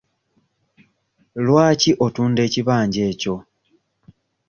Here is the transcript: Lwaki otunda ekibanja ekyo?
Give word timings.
Lwaki 1.45 1.91
otunda 2.05 2.39
ekibanja 2.47 3.01
ekyo? 3.11 3.35